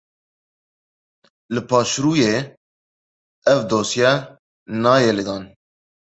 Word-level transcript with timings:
Li 1.53 1.61
paşrûyê 1.69 2.35
ev 3.51 3.59
dosye 3.69 4.11
nayê 4.81 5.11
lêdan. 5.17 5.43